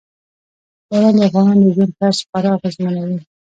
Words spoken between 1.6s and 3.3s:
د ژوند طرز خورا اغېزمنوي.